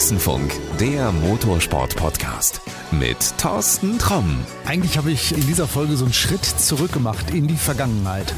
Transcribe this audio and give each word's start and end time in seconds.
Boxenfunk, 0.00 0.58
der 0.80 1.12
Motorsport-Podcast 1.12 2.62
mit 2.90 3.36
Thorsten 3.36 3.98
Tromm. 3.98 4.40
Eigentlich 4.66 4.96
habe 4.96 5.10
ich 5.10 5.32
in 5.32 5.46
dieser 5.46 5.68
Folge 5.68 5.96
so 5.96 6.04
einen 6.06 6.14
Schritt 6.14 6.44
zurück 6.44 6.92
gemacht 6.92 7.30
in 7.34 7.46
die 7.46 7.56
Vergangenheit. 7.56 8.32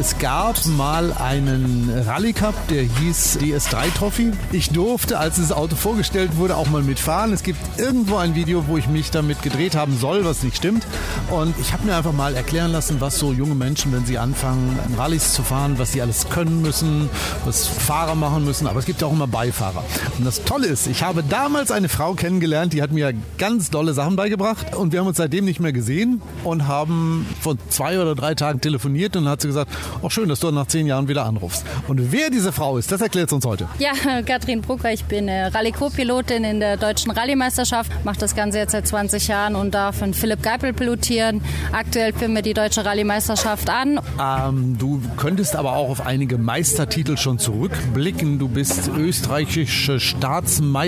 Es 0.00 0.18
gab 0.18 0.64
mal 0.66 1.12
einen 1.12 1.92
Rallye 2.06 2.32
Cup, 2.32 2.54
der 2.68 2.84
hieß 2.84 3.38
DS3 3.40 3.94
Trophy. 3.94 4.32
Ich 4.52 4.70
durfte, 4.70 5.18
als 5.18 5.36
das 5.36 5.52
Auto 5.52 5.76
vorgestellt 5.76 6.36
wurde, 6.36 6.56
auch 6.56 6.68
mal 6.70 6.82
mitfahren. 6.82 7.32
Es 7.34 7.42
gibt 7.42 7.60
irgendwo 7.78 8.16
ein 8.16 8.34
Video, 8.34 8.66
wo 8.66 8.78
ich 8.78 8.88
mich 8.88 9.10
damit 9.10 9.42
gedreht 9.42 9.76
haben 9.76 9.98
soll, 9.98 10.24
was 10.24 10.42
nicht 10.42 10.56
stimmt. 10.56 10.86
Und 11.30 11.54
ich 11.60 11.74
habe 11.74 11.84
mir 11.84 11.94
einfach 11.94 12.12
mal 12.12 12.34
erklären 12.34 12.72
lassen, 12.72 13.00
was 13.00 13.18
so 13.18 13.32
junge 13.32 13.54
Menschen, 13.54 13.92
wenn 13.92 14.06
sie 14.06 14.16
anfangen, 14.16 14.78
Rallyes 14.96 15.34
zu 15.34 15.42
fahren, 15.42 15.78
was 15.78 15.92
sie 15.92 16.00
alles 16.00 16.30
können 16.30 16.62
müssen, 16.62 17.10
was 17.44 17.66
Fahrer 17.66 18.14
machen 18.14 18.44
müssen. 18.44 18.66
Aber 18.66 18.80
es 18.80 18.86
gibt 18.86 19.02
auch 19.04 19.12
immer 19.12 19.26
Beifahrer. 19.26 19.84
Und 20.16 20.24
das 20.24 20.42
Tolle 20.44 20.68
ist, 20.68 20.86
ich 20.86 21.01
habe 21.02 21.22
damals 21.22 21.70
eine 21.70 21.88
Frau 21.88 22.14
kennengelernt, 22.14 22.72
die 22.72 22.82
hat 22.82 22.92
mir 22.92 23.12
ganz 23.36 23.70
dolle 23.70 23.92
Sachen 23.92 24.16
beigebracht. 24.16 24.74
Und 24.76 24.92
wir 24.92 25.00
haben 25.00 25.08
uns 25.08 25.16
seitdem 25.16 25.44
nicht 25.44 25.58
mehr 25.58 25.72
gesehen 25.72 26.22
und 26.44 26.68
haben 26.68 27.26
vor 27.40 27.56
zwei 27.68 28.00
oder 28.00 28.14
drei 28.14 28.34
Tagen 28.34 28.60
telefoniert 28.60 29.16
und 29.16 29.24
dann 29.24 29.32
hat 29.32 29.40
sie 29.40 29.48
gesagt, 29.48 29.70
auch 30.02 30.10
schön, 30.10 30.28
dass 30.28 30.40
du 30.40 30.50
nach 30.50 30.66
zehn 30.66 30.86
Jahren 30.86 31.08
wieder 31.08 31.24
anrufst. 31.24 31.64
Und 31.88 32.12
wer 32.12 32.30
diese 32.30 32.52
Frau 32.52 32.78
ist, 32.78 32.92
das 32.92 33.00
erklärt 33.00 33.30
sie 33.30 33.34
uns 33.34 33.44
heute. 33.44 33.68
Ja, 33.78 33.92
Katrin 34.26 34.60
Brucker, 34.60 34.92
ich 34.92 35.04
bin 35.04 35.28
Rallye-Co-Pilotin 35.28 36.44
in 36.44 36.60
der 36.60 36.76
deutschen 36.76 37.10
Rallye-Meisterschaft, 37.10 37.90
mache 38.04 38.18
das 38.18 38.36
Ganze 38.36 38.58
jetzt 38.58 38.72
seit 38.72 38.86
20 38.86 39.28
Jahren 39.28 39.56
und 39.56 39.74
darf 39.74 40.02
in 40.02 40.14
Philipp 40.14 40.42
Geipel 40.42 40.72
pilotieren. 40.72 41.42
Aktuell 41.72 42.12
führen 42.12 42.34
wir 42.34 42.42
die 42.42 42.54
deutsche 42.54 42.84
Rallye-Meisterschaft 42.84 43.68
an. 43.68 44.00
Ähm, 44.20 44.76
du 44.78 45.02
könntest 45.16 45.56
aber 45.56 45.72
auch 45.74 45.90
auf 45.90 46.06
einige 46.06 46.38
Meistertitel 46.38 47.16
schon 47.16 47.38
zurückblicken. 47.38 48.38
Du 48.38 48.48
bist 48.48 48.88
österreichische 48.96 49.98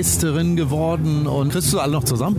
Staatsmeisterin 0.05 0.57
geworden 0.57 1.27
und 1.27 1.51
kriegst 1.51 1.73
du 1.73 1.81
alle 1.81 1.93
noch 1.93 2.05
zusammen? 2.05 2.37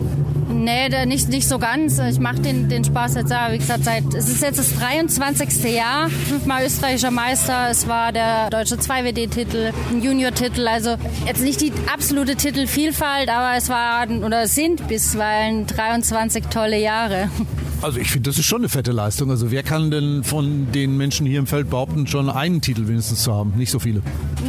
Nee, 0.49 1.05
nicht, 1.05 1.29
nicht 1.29 1.47
so 1.47 1.57
ganz. 1.57 1.97
Ich 1.99 2.19
mache 2.19 2.39
den, 2.39 2.69
den 2.69 2.83
Spaß 2.83 3.15
jetzt, 3.15 3.31
wie 3.31 3.57
gesagt, 3.57 3.83
seit, 3.83 4.13
es 4.13 4.29
ist 4.29 4.41
jetzt 4.43 4.59
das 4.59 4.75
23. 4.75 5.73
Jahr, 5.73 6.09
fünfmal 6.09 6.65
österreichischer 6.65 7.11
Meister. 7.11 7.69
Es 7.71 7.87
war 7.87 8.11
der 8.11 8.49
deutsche 8.51 8.75
2WD-Titel, 8.75 9.71
ein 9.91 10.01
Junior-Titel. 10.01 10.67
Also 10.67 10.95
jetzt 11.25 11.41
nicht 11.41 11.61
die 11.61 11.73
absolute 11.91 12.35
Titelvielfalt, 12.35 13.29
aber 13.29 13.57
es 13.57 13.69
waren 13.69 14.23
oder 14.23 14.47
sind 14.47 14.87
bisweilen 14.87 15.65
23 15.65 16.45
tolle 16.45 16.79
Jahre. 16.79 17.29
Also 17.81 17.99
ich 17.99 18.09
finde, 18.09 18.29
das 18.29 18.39
ist 18.39 18.45
schon 18.45 18.61
eine 18.61 18.69
fette 18.69 18.91
Leistung. 18.91 19.29
Also 19.29 19.51
wer 19.51 19.63
kann 19.63 19.91
denn 19.91 20.23
von 20.23 20.71
den 20.71 20.97
Menschen 20.97 21.25
hier 21.25 21.39
im 21.39 21.47
Feld 21.47 21.69
behaupten, 21.69 22.07
schon 22.07 22.29
einen 22.29 22.61
Titel 22.61 22.87
wenigstens 22.87 23.23
zu 23.23 23.33
haben? 23.33 23.53
Nicht 23.57 23.71
so 23.71 23.79
viele. 23.79 24.01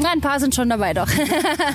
Ein 0.04 0.20
paar 0.20 0.40
sind 0.40 0.54
schon 0.54 0.68
dabei, 0.68 0.94
doch. 0.94 1.08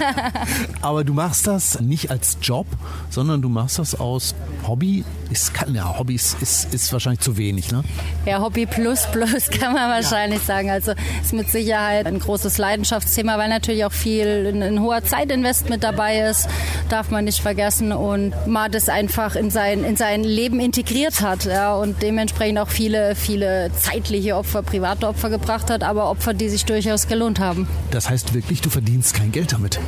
Aber 0.82 1.04
du 1.04 1.14
machst 1.14 1.48
das 1.48 1.80
nicht 1.82 2.10
als 2.10 2.38
Job, 2.42 2.68
sondern 3.10 3.42
du 3.42 3.50
machst 3.50 3.80
das 3.80 4.00
aus 4.00 4.36
Hobby. 4.68 5.04
Ist, 5.30 5.54
kann, 5.54 5.74
ja, 5.74 5.98
Hobby 5.98 6.16
ist, 6.16 6.42
ist, 6.42 6.74
ist 6.74 6.92
wahrscheinlich 6.92 7.22
zu 7.22 7.38
wenig, 7.38 7.72
ne? 7.72 7.84
Ja, 8.26 8.42
Hobby 8.42 8.66
plus 8.66 9.08
plus 9.12 9.50
kann 9.52 9.74
man 9.74 9.90
wahrscheinlich 9.90 10.40
ja. 10.40 10.46
sagen. 10.46 10.70
Also 10.70 10.94
ist 11.22 11.34
mit 11.34 11.50
Sicherheit 11.50 12.06
ein 12.06 12.20
großes 12.20 12.58
Leidenschaftsthema, 12.58 13.38
weil 13.38 13.50
natürlich 13.50 13.86
auch 13.86 13.92
viel 13.92 14.52
ein, 14.54 14.62
ein 14.62 14.82
hoher 14.82 15.04
Zeitinvest 15.04 15.70
mit 15.70 15.84
dabei 15.84 16.22
ist. 16.30 16.48
Darf 16.90 17.12
man 17.12 17.26
nicht 17.26 17.42
vergessen. 17.42 17.92
Und 17.92 18.34
man 18.48 18.72
das 18.72 18.90
einfach 18.90 19.36
in 19.36 19.52
sein, 19.52 19.84
in 19.84 19.96
sein 19.96 20.24
Leben 20.24 20.60
integriert 20.60 21.22
hat 21.22 21.41
ja, 21.46 21.76
und 21.76 22.02
dementsprechend 22.02 22.60
auch 22.60 22.70
viele, 22.70 23.16
viele 23.16 23.72
zeitliche 23.78 24.36
Opfer, 24.36 24.64
private 24.64 25.08
Opfer 25.08 25.30
gebracht 25.30 25.70
hat, 25.70 25.84
aber 25.84 26.10
Opfer, 26.10 26.34
die 26.34 26.50
sich 26.50 26.66
durchaus 26.66 27.08
gelohnt 27.08 27.40
haben. 27.40 27.68
Das 27.92 28.10
heißt 28.10 28.34
wirklich, 28.34 28.62
du 28.62 28.70
verdienst 28.70 29.14
kein 29.14 29.32
Geld 29.32 29.54
damit? 29.54 29.80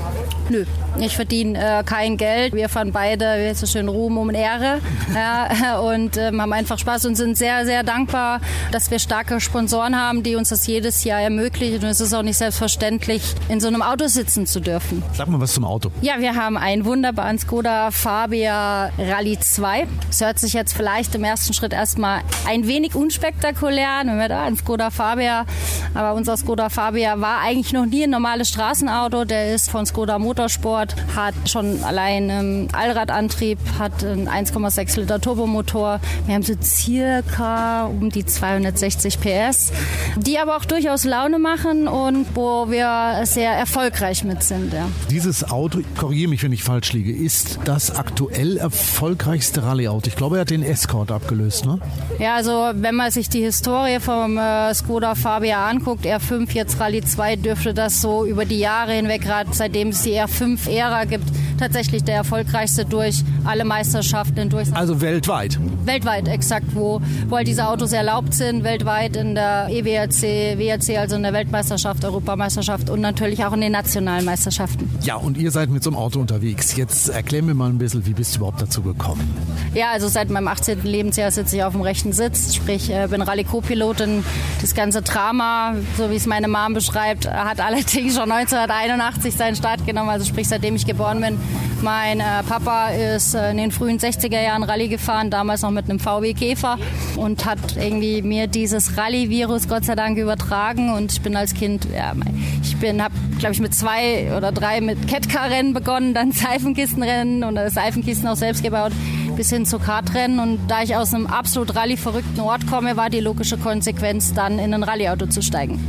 Nö, 0.49 0.65
ich 0.99 1.15
verdiene 1.15 1.79
äh, 1.79 1.83
kein 1.83 2.17
Geld. 2.17 2.53
Wir 2.53 2.69
fahren 2.69 2.91
beide, 2.91 3.25
wie 3.25 3.53
so 3.53 3.65
schön, 3.65 3.87
Ruhm 3.87 4.17
um 4.17 4.29
Ehre 4.29 4.79
ja, 5.15 5.79
und 5.79 6.17
ähm, 6.17 6.41
haben 6.41 6.53
einfach 6.53 6.77
Spaß 6.77 7.05
und 7.05 7.15
sind 7.15 7.37
sehr, 7.37 7.65
sehr 7.65 7.83
dankbar, 7.83 8.41
dass 8.71 8.91
wir 8.91 8.99
starke 8.99 9.39
Sponsoren 9.39 9.97
haben, 9.99 10.23
die 10.23 10.35
uns 10.35 10.49
das 10.49 10.67
jedes 10.67 11.03
Jahr 11.03 11.21
ermöglichen. 11.21 11.83
Und 11.83 11.89
es 11.89 12.01
ist 12.01 12.13
auch 12.13 12.23
nicht 12.23 12.37
selbstverständlich, 12.37 13.21
in 13.49 13.59
so 13.59 13.67
einem 13.67 13.81
Auto 13.81 14.07
sitzen 14.07 14.45
zu 14.45 14.59
dürfen. 14.59 15.03
Sag 15.13 15.27
mal 15.27 15.39
was 15.39 15.53
zum 15.53 15.65
Auto. 15.65 15.91
Ja, 16.01 16.19
wir 16.19 16.35
haben 16.35 16.57
einen 16.57 16.85
wunderbaren 16.85 17.37
Skoda 17.39 17.91
Fabia 17.91 18.91
Rallye 18.97 19.39
2. 19.39 19.87
Es 20.09 20.21
hört 20.21 20.39
sich 20.39 20.53
jetzt 20.53 20.73
vielleicht 20.73 21.15
im 21.15 21.23
ersten 21.23 21.42
Schritt 21.51 21.73
erstmal 21.73 22.21
ein 22.47 22.65
wenig 22.65 22.95
unspektakulär 22.95 23.73
wenn 24.05 24.19
wir 24.19 24.29
da 24.29 24.43
ein 24.43 24.55
Skoda 24.55 24.89
Fabia, 24.89 25.45
aber 25.93 26.13
unser 26.13 26.37
Skoda 26.37 26.69
Fabia 26.69 27.19
war 27.19 27.41
eigentlich 27.41 27.73
noch 27.73 27.85
nie 27.85 28.03
ein 28.03 28.09
normales 28.09 28.49
Straßenauto. 28.49 29.25
Der 29.25 29.53
ist 29.53 29.69
von 29.69 29.85
Skoda 29.85 30.19
Motorsport, 30.19 30.95
hat 31.15 31.33
schon 31.45 31.83
allein 31.83 32.29
einen 32.29 32.73
Allradantrieb, 32.73 33.59
hat 33.79 34.03
einen 34.03 34.27
1,6 34.27 34.99
Liter 34.99 35.19
Turbomotor. 35.19 35.99
Wir 36.25 36.35
haben 36.35 36.43
so 36.43 36.53
circa 36.61 37.85
um 37.85 38.09
die 38.09 38.25
260 38.25 39.19
PS, 39.19 39.71
die 40.17 40.37
aber 40.39 40.57
auch 40.57 40.65
durchaus 40.65 41.03
Laune 41.03 41.39
machen 41.39 41.87
und 41.87 42.27
wo 42.35 42.69
wir 42.69 43.25
sehr 43.25 43.51
erfolgreich 43.51 44.23
mit 44.23 44.43
sind. 44.43 44.73
Ja. 44.73 44.87
Dieses 45.09 45.49
Auto, 45.49 45.79
korrigiere 45.97 46.29
mich, 46.29 46.43
wenn 46.43 46.51
ich 46.51 46.63
falsch 46.63 46.93
liege, 46.93 47.11
ist 47.11 47.59
das 47.65 47.95
aktuell 47.95 48.57
erfolgreichste 48.57 49.63
Rallye-Auto. 49.63 50.07
Ich 50.07 50.15
glaube, 50.15 50.37
er 50.37 50.41
hat 50.41 50.49
den 50.49 50.63
Escort 50.63 51.11
abgelöst 51.11 51.32
gelöst, 51.33 51.65
ne? 51.65 51.79
Ja, 52.19 52.35
also 52.35 52.71
wenn 52.73 52.95
man 52.95 53.11
sich 53.11 53.29
die 53.29 53.41
Historie 53.41 53.99
vom 53.99 54.37
äh, 54.37 54.73
Skoda 54.73 55.15
Fabia 55.15 55.67
anguckt, 55.67 56.05
R5, 56.05 56.53
jetzt 56.53 56.79
Rallye 56.79 57.01
2, 57.01 57.35
dürfte 57.37 57.73
das 57.73 58.01
so 58.01 58.25
über 58.25 58.45
die 58.45 58.59
Jahre 58.59 58.93
hinweg, 58.93 59.21
gerade 59.21 59.49
seitdem 59.53 59.89
es 59.89 60.03
die 60.03 60.13
R5-Ära 60.13 61.05
gibt, 61.05 61.25
tatsächlich 61.57 62.03
der 62.03 62.15
erfolgreichste 62.15 62.85
durch 62.85 63.23
alle 63.45 63.65
Meisterschaften 63.65 64.49
durch. 64.49 64.73
Also 64.73 65.01
weltweit? 65.01 65.59
Weltweit, 65.85 66.27
exakt, 66.27 66.67
wo, 66.73 67.01
wo 67.27 67.35
halt 67.37 67.47
diese 67.47 67.67
Autos 67.67 67.91
erlaubt 67.91 68.33
sind, 68.33 68.63
weltweit 68.63 69.15
in 69.15 69.35
der 69.35 69.67
EWRC, 69.69 70.57
WRC, 70.57 70.97
also 70.97 71.15
in 71.15 71.23
der 71.23 71.33
Weltmeisterschaft, 71.33 72.05
Europameisterschaft 72.05 72.89
und 72.89 73.01
natürlich 73.01 73.43
auch 73.43 73.53
in 73.53 73.61
den 73.61 73.71
nationalen 73.71 74.25
Meisterschaften. 74.25 74.89
Ja, 75.01 75.15
und 75.15 75.37
ihr 75.37 75.51
seid 75.51 75.69
mit 75.69 75.83
so 75.83 75.89
einem 75.89 75.97
Auto 75.97 76.19
unterwegs. 76.19 76.75
Jetzt 76.75 77.09
erklär 77.09 77.43
mir 77.43 77.53
mal 77.53 77.69
ein 77.69 77.77
bisschen, 77.77 78.05
wie 78.05 78.13
bist 78.13 78.35
du 78.35 78.37
überhaupt 78.39 78.61
dazu 78.61 78.81
gekommen? 78.81 79.35
Ja, 79.73 79.91
also 79.91 80.07
seit 80.07 80.29
meinem 80.29 80.47
18. 80.47 80.83
Lebensjahr 80.83 81.31
sitze 81.31 81.57
ich 81.57 81.63
auf 81.63 81.73
dem 81.73 81.81
rechten 81.81 82.13
Sitz, 82.13 82.55
sprich 82.55 82.89
äh, 82.89 83.07
bin 83.09 83.21
Rallye-Co-Pilotin. 83.21 84.23
Das 84.61 84.75
ganze 84.75 85.01
Drama, 85.01 85.75
so 85.97 86.09
wie 86.09 86.15
es 86.15 86.25
meine 86.25 86.47
Mom 86.47 86.73
beschreibt, 86.73 87.29
hat 87.29 87.59
allerdings 87.59 88.15
schon 88.15 88.31
1981 88.31 89.35
seinen 89.35 89.55
Start 89.55 89.85
genommen, 89.85 90.09
also 90.09 90.25
sprich 90.25 90.47
seitdem 90.47 90.75
ich 90.75 90.85
geboren 90.85 91.21
bin. 91.21 91.37
Mein 91.83 92.21
äh, 92.21 92.43
Papa 92.47 92.91
ist 92.91 93.35
äh, 93.35 93.51
in 93.51 93.57
den 93.57 93.71
frühen 93.71 93.99
60er 93.99 94.41
Jahren 94.41 94.63
Rallye 94.63 94.87
gefahren, 94.87 95.29
damals 95.29 95.63
noch 95.63 95.71
mit 95.71 95.89
einem 95.89 95.99
VW 95.99 96.33
Käfer 96.33 96.77
und 97.17 97.45
hat 97.45 97.59
irgendwie 97.75 98.21
mir 98.21 98.47
dieses 98.47 98.97
Rallye-Virus 98.97 99.67
Gott 99.67 99.83
sei 99.83 99.95
Dank 99.95 100.17
übertragen 100.17 100.93
und 100.93 101.11
ich 101.11 101.21
bin 101.21 101.35
als 101.35 101.53
Kind, 101.53 101.85
ja, 101.93 102.13
ich 102.61 102.77
bin, 102.77 103.03
habe 103.03 103.13
glaube 103.37 103.53
ich 103.53 103.59
mit 103.59 103.75
zwei 103.75 104.33
oder 104.37 104.53
drei 104.53 104.79
mit 104.79 105.09
Kettcar-Rennen 105.09 105.73
begonnen, 105.73 106.13
dann 106.13 106.31
Seifenkistenrennen 106.31 107.43
und 107.43 107.59
Seifenkisten 107.69 108.29
auch 108.29 108.37
selbst 108.37 108.63
gebaut 108.63 108.93
bis 109.35 109.49
hin 109.49 109.65
zu 109.65 109.77
Kartrennen. 109.77 110.39
Und 110.39 110.59
da 110.69 110.83
ich 110.83 110.95
aus 110.95 111.13
einem 111.13 111.27
absolut 111.27 111.75
Rallye-verrückten 111.75 112.39
Ort 112.39 112.65
komme, 112.65 112.95
war 112.95 113.09
die 113.09 113.19
logische 113.19 113.57
Konsequenz, 113.57 114.33
dann 114.33 114.57
in 114.57 114.73
ein 114.73 114.83
Rallye-Auto 114.83 115.25
zu 115.25 115.41
steigen. 115.41 115.79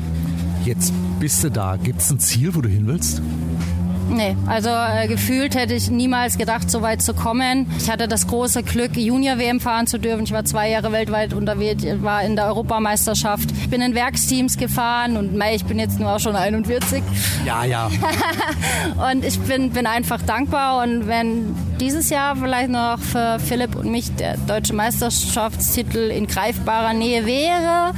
Jetzt 0.65 0.93
bist 1.21 1.45
du 1.45 1.51
da. 1.51 1.77
Gibt 1.77 2.01
es 2.01 2.11
ein 2.11 2.19
Ziel, 2.19 2.53
wo 2.57 2.63
du 2.63 2.69
hin 2.69 2.89
willst? 2.89 3.23
Nee, 4.09 4.37
also 4.47 4.69
äh, 4.69 5.09
gefühlt 5.09 5.55
hätte 5.55 5.75
ich 5.75 5.91
niemals 5.91 6.39
gedacht, 6.39 6.71
so 6.71 6.83
weit 6.83 7.03
zu 7.03 7.15
kommen. 7.15 7.67
Ich 7.79 7.91
hatte 7.91 8.07
das 8.09 8.27
große 8.27 8.63
Glück, 8.63 8.97
Junior-WM 8.97 9.61
fahren 9.61 9.87
zu 9.87 9.99
dürfen. 9.99 10.25
Ich 10.25 10.33
war 10.33 10.45
zwei 10.45 10.71
Jahre 10.71 10.93
weltweit 10.93 11.33
unterwegs, 11.33 11.85
war 12.03 12.23
in 12.23 12.37
der 12.37 12.47
Europameisterschaft. 12.47 13.51
Ich 13.51 13.71
bin 13.71 13.81
in 13.81 13.95
Werksteams 13.95 14.57
gefahren 14.57 15.17
und 15.17 15.35
mei, 15.35 15.55
ich 15.55 15.65
bin 15.65 15.79
jetzt 15.79 15.99
nur 15.99 16.15
auch 16.15 16.21
schon 16.21 16.37
41. 16.37 17.03
Ja, 17.45 17.65
ja. 17.65 17.91
und 19.11 19.25
ich 19.25 19.39
bin, 19.41 19.71
bin 19.71 19.87
einfach 19.87 20.23
dankbar 20.23 20.83
und 20.83 21.07
wenn 21.07 21.55
dieses 21.81 22.11
Jahr 22.11 22.37
vielleicht 22.37 22.71
noch 22.71 22.99
für 22.99 23.39
Philipp 23.41 23.75
und 23.77 23.91
mich 23.91 24.15
der 24.17 24.37
deutsche 24.47 24.75
Meisterschaftstitel 24.75 26.11
in 26.11 26.27
greifbarer 26.27 26.93
Nähe 26.93 27.27
wäre, 27.27 27.93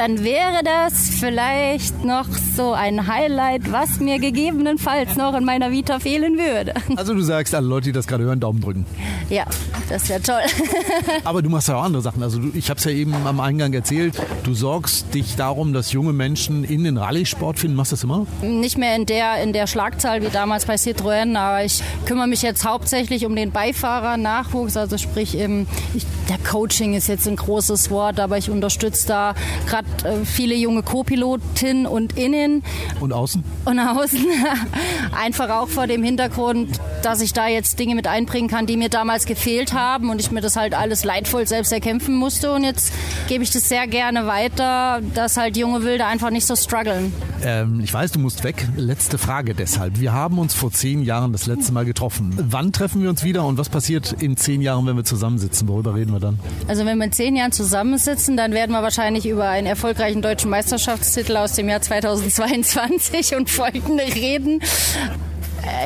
dann 0.00 0.24
wäre 0.24 0.62
das 0.64 1.10
vielleicht 1.20 2.06
noch 2.06 2.24
so 2.56 2.72
ein 2.72 3.06
Highlight, 3.06 3.70
was 3.70 4.00
mir 4.00 4.18
gegebenenfalls 4.18 5.16
noch 5.16 5.34
in 5.34 5.44
meiner 5.44 5.72
Vita 5.72 5.98
fehlen 5.98 6.38
würde. 6.38 6.72
Also 6.96 7.12
du 7.12 7.20
sagst, 7.20 7.54
alle 7.54 7.66
Leute, 7.66 7.84
die 7.84 7.92
das 7.92 8.06
gerade 8.06 8.24
hören, 8.24 8.40
Daumen 8.40 8.62
drücken. 8.62 8.86
Ja, 9.28 9.44
das 9.90 10.08
wäre 10.08 10.22
toll. 10.22 10.40
Aber 11.24 11.42
du 11.42 11.50
machst 11.50 11.68
ja 11.68 11.76
auch 11.76 11.82
andere 11.82 12.00
Sachen. 12.00 12.22
Also 12.22 12.38
du, 12.38 12.50
ich 12.54 12.70
habe 12.70 12.78
es 12.78 12.84
ja 12.84 12.92
eben 12.92 13.14
am 13.26 13.40
Eingang 13.40 13.74
erzählt, 13.74 14.14
du 14.42 14.54
sorgst 14.54 15.12
dich 15.12 15.36
darum, 15.36 15.74
dass 15.74 15.92
junge 15.92 16.14
Menschen 16.14 16.64
in 16.64 16.84
den 16.84 16.96
Rallye-Sport 16.96 17.58
finden. 17.58 17.76
Machst 17.76 17.92
du 17.92 17.96
das 17.96 18.04
immer? 18.04 18.26
Nicht 18.40 18.78
mehr 18.78 18.96
in 18.96 19.04
der, 19.04 19.42
in 19.42 19.52
der 19.52 19.66
Schlagzahl 19.66 20.22
wie 20.22 20.30
damals 20.30 20.64
bei 20.64 20.76
Citroën, 20.76 21.36
aber 21.36 21.62
ich 21.62 21.82
kümmere 22.06 22.26
mich 22.26 22.40
jetzt 22.40 22.64
hauptsächlich 22.64 23.26
um 23.26 23.36
den 23.36 23.50
Beifahrer-Nachwuchs. 23.50 24.78
Also 24.78 24.96
sprich, 24.96 25.36
im, 25.36 25.66
ich, 25.92 26.06
der 26.30 26.38
Coaching 26.38 26.94
ist 26.94 27.08
jetzt 27.08 27.28
ein 27.28 27.36
großes 27.36 27.90
Wort, 27.90 28.18
aber 28.18 28.38
ich 28.38 28.48
unterstütze 28.48 29.06
da 29.06 29.34
gerade 29.66 29.89
viele 30.24 30.54
junge 30.54 30.82
Co-Pilotinnen 30.82 31.86
und 31.86 32.16
Innen. 32.16 32.62
Und 33.00 33.12
außen? 33.12 33.44
Und 33.64 33.78
außen. 33.78 34.24
Einfach 35.12 35.50
auch 35.50 35.68
vor 35.68 35.86
dem 35.86 36.02
Hintergrund, 36.02 36.80
dass 37.02 37.20
ich 37.20 37.32
da 37.32 37.48
jetzt 37.48 37.78
Dinge 37.78 37.94
mit 37.94 38.06
einbringen 38.06 38.48
kann, 38.48 38.66
die 38.66 38.76
mir 38.76 38.88
damals 38.88 39.26
gefehlt 39.26 39.72
haben 39.72 40.10
und 40.10 40.20
ich 40.20 40.30
mir 40.30 40.40
das 40.40 40.56
halt 40.56 40.74
alles 40.74 41.04
leidvoll 41.04 41.46
selbst 41.46 41.72
erkämpfen 41.72 42.14
musste. 42.14 42.52
Und 42.52 42.64
jetzt 42.64 42.92
gebe 43.28 43.44
ich 43.44 43.50
das 43.50 43.68
sehr 43.68 43.86
gerne 43.86 44.26
weiter, 44.26 45.00
dass 45.14 45.36
halt 45.36 45.56
junge 45.56 45.82
Wilde 45.82 46.06
einfach 46.06 46.30
nicht 46.30 46.46
so 46.46 46.56
strugglen. 46.56 47.12
Ähm, 47.44 47.80
ich 47.80 47.92
weiß, 47.92 48.12
du 48.12 48.18
musst 48.18 48.44
weg. 48.44 48.66
Letzte 48.76 49.18
Frage 49.18 49.54
deshalb. 49.54 49.98
Wir 49.98 50.12
haben 50.12 50.38
uns 50.38 50.54
vor 50.54 50.70
zehn 50.70 51.02
Jahren 51.02 51.32
das 51.32 51.46
letzte 51.46 51.72
Mal 51.72 51.84
getroffen. 51.84 52.34
Wann 52.36 52.72
treffen 52.72 53.02
wir 53.02 53.10
uns 53.10 53.24
wieder 53.24 53.44
und 53.46 53.58
was 53.58 53.68
passiert 53.68 54.14
in 54.20 54.36
zehn 54.36 54.62
Jahren, 54.62 54.86
wenn 54.86 54.96
wir 54.96 55.04
zusammensitzen? 55.04 55.68
Worüber 55.68 55.94
reden 55.94 56.12
wir 56.12 56.20
dann? 56.20 56.38
Also 56.68 56.84
wenn 56.84 56.98
wir 56.98 57.04
in 57.04 57.12
zehn 57.12 57.36
Jahren 57.36 57.52
zusammensitzen, 57.52 58.36
dann 58.36 58.52
werden 58.52 58.72
wir 58.72 58.82
wahrscheinlich 58.82 59.26
über 59.26 59.48
einen 59.48 59.66
erfolgreichen 59.66 60.22
deutschen 60.22 60.50
Meisterschaftstitel 60.50 61.36
aus 61.36 61.54
dem 61.54 61.68
Jahr 61.68 61.80
2022 61.80 63.34
und 63.36 63.50
folgende 63.50 64.04
reden. 64.04 64.60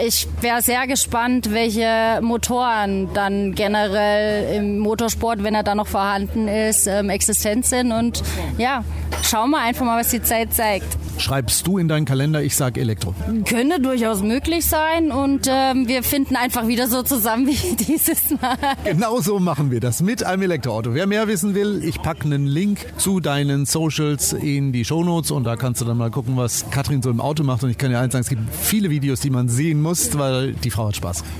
Ich 0.05 0.26
wäre 0.41 0.62
sehr 0.62 0.87
gespannt, 0.87 1.53
welche 1.53 2.21
Motoren 2.23 3.09
dann 3.15 3.55
generell 3.55 4.56
im 4.56 4.79
Motorsport, 4.79 5.43
wenn 5.43 5.55
er 5.55 5.62
da 5.62 5.75
noch 5.75 5.87
vorhanden 5.87 6.49
ist, 6.49 6.87
ähm, 6.87 7.11
existent 7.11 7.67
sind. 7.67 7.93
Und 7.93 8.23
ja, 8.59 8.85
schauen 9.23 9.50
wir 9.50 9.61
einfach 9.61 9.85
mal, 9.85 10.00
was 10.00 10.09
die 10.09 10.23
Zeit 10.23 10.53
zeigt. 10.53 10.87
Schreibst 11.19 11.67
du 11.67 11.79
in 11.79 11.87
deinen 11.88 12.06
Kalender, 12.06 12.43
ich 12.43 12.56
sage 12.56 12.81
Elektro. 12.81 13.15
Könnte 13.49 13.81
durchaus 13.81 14.23
möglich 14.23 14.67
sein 14.67 15.12
und 15.12 15.49
ähm, 15.49 15.87
wir 15.87 16.03
finden 16.03 16.35
einfach 16.35 16.67
wieder 16.67 16.88
so 16.88 17.03
zusammen 17.03 17.47
wie 17.47 17.77
dieses 17.85 18.31
Mal. 18.41 18.56
Genau 18.85 19.20
so 19.20 19.38
machen 19.38 19.70
wir 19.70 19.81
das 19.81 20.03
mit 20.03 20.25
einem 20.25 20.43
Elektroauto. 20.43 20.93
Wer 20.93 21.06
mehr 21.06 21.29
wissen 21.29 21.55
will, 21.55 21.82
ich 21.85 22.03
packe 22.03 22.25
einen 22.25 22.47
Link 22.47 22.81
zu 22.97 23.20
deinen 23.20 23.65
Socials 23.65 24.32
in 24.32 24.73
die 24.73 24.85
Shownotes 24.85 25.31
und 25.31 25.44
da 25.44 25.56
kannst 25.56 25.81
du 25.81 25.85
dann 25.85 25.97
mal 25.97 26.11
gucken, 26.11 26.37
was 26.37 26.69
Katrin 26.70 27.00
so 27.00 27.11
im 27.11 27.20
Auto 27.20 27.44
macht. 27.44 27.62
Und 27.62 27.70
ich 27.70 27.79
kann 27.79 27.91
dir 27.91 28.00
eins 28.00 28.12
sagen, 28.12 28.23
es 28.23 28.29
gibt 28.29 28.43
viele 28.55 28.91
Videos, 28.91 29.20
die 29.20 29.31
man 29.31 29.49
sehen 29.65 29.81
muss, 29.81 30.17
weil 30.19 30.53
die 30.53 30.71
Frau 30.71 30.89
hat 30.89 30.97
Spaß. 30.97 31.25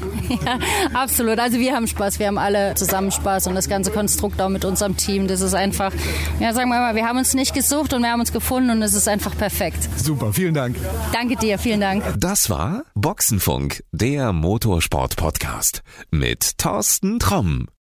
Ja, 0.45 0.59
absolut. 0.95 1.39
Also 1.39 1.59
wir 1.59 1.75
haben 1.75 1.87
Spaß, 1.87 2.19
wir 2.19 2.27
haben 2.27 2.39
alle 2.39 2.75
zusammen 2.75 3.11
Spaß 3.11 3.47
und 3.47 3.55
das 3.55 3.69
ganze 3.69 3.91
Konstrukt 3.91 4.41
auch 4.41 4.49
mit 4.49 4.65
unserem 4.65 4.97
Team, 4.97 5.29
das 5.29 5.43
ist 5.43 5.55
einfach, 5.55 5.93
ja 6.41 6.53
sagen 6.53 6.71
wir 6.71 6.81
mal, 6.81 6.95
wir 6.95 7.07
haben 7.07 7.19
uns 7.19 7.35
nicht 7.35 7.55
gesucht 7.55 7.93
und 7.93 8.03
wir 8.03 8.11
haben 8.11 8.21
uns 8.21 8.33
gefunden 8.33 8.71
und 8.71 8.83
es 8.83 8.95
ist 8.95 9.07
einfach 9.07 9.37
perfekt. 9.37 9.89
Super, 9.97 10.33
vielen 10.33 10.55
Dank. 10.55 10.77
Danke 11.13 11.37
dir, 11.37 11.59
vielen 11.59 11.81
Dank. 11.81 12.03
Das 12.19 12.51
war 12.51 12.85
Boxenfunk, 12.95 13.85
der 13.93 14.33
Motorsport-Podcast 14.33 15.83
mit 16.11 16.59
Thorsten 16.59 17.19
Tromm. 17.19 17.69